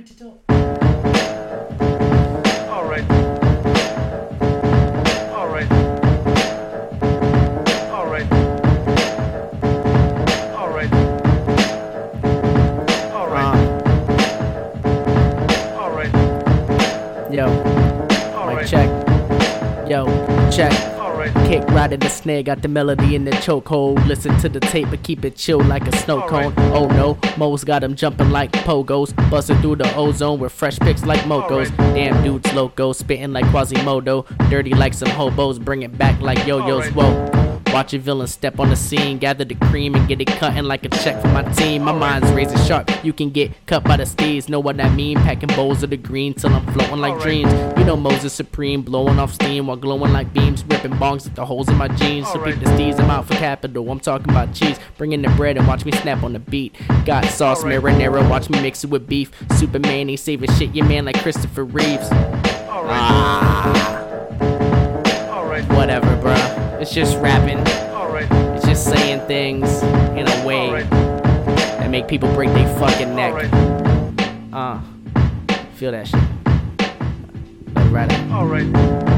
could 0.00 0.08
you 0.08 0.16
do? 0.16 0.32
Alright. 2.70 3.04
Alright. 5.30 5.70
Alright. 7.92 8.32
Alright. 8.32 8.32
Alright. 10.54 10.92
Alright. 13.12 13.44
Ah. 13.44 13.56
Yo, 17.30 17.46
Alright. 18.38 18.66
check. 18.66 18.88
Yo, 19.86 20.06
check. 20.50 20.99
Alright. 21.20 21.48
Kick 21.50 21.62
right 21.68 21.92
in 21.92 22.00
the 22.00 22.08
snare, 22.08 22.42
got 22.42 22.62
the 22.62 22.68
melody 22.68 23.14
in 23.14 23.26
the 23.26 23.30
chokehold. 23.32 24.06
Listen 24.06 24.38
to 24.38 24.48
the 24.48 24.60
tape, 24.60 24.88
but 24.88 25.02
keep 25.02 25.22
it 25.22 25.36
chill 25.36 25.60
like 25.60 25.86
a 25.86 25.94
snow 25.98 26.26
cone. 26.26 26.54
Oh 26.72 26.86
no, 26.88 27.18
Mo's 27.36 27.62
got 27.62 27.84
'em 27.84 27.94
jumping 27.94 28.30
like 28.30 28.50
pogos. 28.52 29.12
Busting 29.30 29.60
through 29.60 29.76
the 29.76 29.94
ozone 29.96 30.40
with 30.40 30.50
fresh 30.50 30.78
picks 30.78 31.04
like 31.04 31.20
mocos. 31.20 31.74
Damn 31.76 32.22
dudes 32.24 32.50
loco, 32.54 32.94
spitting 32.94 33.34
like 33.34 33.44
Quasimodo. 33.46 34.24
Dirty 34.48 34.70
like 34.70 34.94
some 34.94 35.10
hobos, 35.10 35.58
bring 35.58 35.82
it 35.82 35.98
back 35.98 36.18
like 36.22 36.46
yo-yos. 36.46 36.86
Alright. 36.86 36.94
Whoa. 36.94 37.59
Watch 37.72 37.92
your 37.92 38.02
villain 38.02 38.26
step 38.26 38.58
on 38.58 38.68
the 38.70 38.76
scene, 38.76 39.18
gather 39.18 39.44
the 39.44 39.54
cream 39.54 39.94
and 39.94 40.08
get 40.08 40.20
it 40.20 40.26
cutting 40.26 40.64
like 40.64 40.84
a 40.84 40.88
check 40.88 41.20
for 41.22 41.28
my 41.28 41.42
team. 41.52 41.82
My 41.82 41.92
mind's 41.92 42.30
razor 42.32 42.58
sharp, 42.64 42.90
you 43.04 43.12
can 43.12 43.30
get 43.30 43.52
cut 43.66 43.84
by 43.84 43.96
the 43.96 44.04
steeds. 44.06 44.48
Know 44.48 44.58
what 44.58 44.80
I 44.80 44.88
mean? 44.88 45.16
Packing 45.18 45.54
bowls 45.54 45.82
of 45.84 45.90
the 45.90 45.96
green 45.96 46.34
till 46.34 46.52
I'm 46.52 46.66
floating 46.72 46.98
like 46.98 47.20
dreams. 47.20 47.52
You 47.78 47.84
know 47.84 47.96
Moses 47.96 48.32
Supreme, 48.32 48.82
blowing 48.82 49.20
off 49.20 49.32
steam 49.32 49.68
while 49.68 49.76
glowing 49.76 50.12
like 50.12 50.32
beams, 50.32 50.64
ripping 50.64 50.92
bongs 50.92 51.26
at 51.26 51.36
the 51.36 51.46
holes 51.46 51.68
in 51.68 51.76
my 51.76 51.86
jeans. 51.88 52.26
So 52.32 52.44
beat 52.44 52.58
the 52.58 52.66
steeds, 52.74 52.98
I'm 52.98 53.08
out 53.10 53.26
for 53.26 53.34
capital. 53.34 53.88
I'm 53.90 54.00
talking 54.00 54.30
about 54.30 54.52
cheese, 54.52 54.78
bringing 54.98 55.22
the 55.22 55.28
bread 55.30 55.56
and 55.56 55.66
watch 55.68 55.84
me 55.84 55.92
snap 55.92 56.24
on 56.24 56.32
the 56.32 56.40
beat. 56.40 56.74
Got 57.04 57.24
sauce, 57.26 57.62
Alright. 57.62 57.80
marinara, 57.80 58.28
watch 58.28 58.50
me 58.50 58.60
mix 58.60 58.82
it 58.82 58.90
with 58.90 59.06
beef. 59.06 59.30
Superman, 59.56 60.10
ain't 60.10 60.18
saving 60.18 60.50
shit, 60.54 60.74
your 60.74 60.86
man 60.86 61.04
like 61.04 61.20
Christopher 61.22 61.64
Reeves. 61.64 62.08
Ah, 62.10 62.70
Alright. 62.72 63.70
whatever, 63.72 63.96
bruh. 63.96 63.99
It's 66.80 66.94
just 66.94 67.18
rapping. 67.18 67.58
Alright. 67.94 68.26
It's 68.56 68.64
just 68.64 68.86
saying 68.86 69.26
things 69.26 69.82
in 69.82 70.26
a 70.26 70.46
way 70.46 70.66
Alright. 70.66 70.90
that 70.90 71.90
make 71.90 72.08
people 72.08 72.32
break 72.32 72.48
their 72.54 72.74
fucking 72.78 73.14
neck. 73.14 73.34
Alright. 73.34 74.50
Uh, 74.50 74.80
feel 75.74 75.92
that 75.92 76.08
shit. 76.08 76.20
Let 77.74 77.86
it 77.86 77.90
ride 77.90 78.12
out. 78.12 78.30
Alright. 78.30 78.66
Oh. 78.74 79.09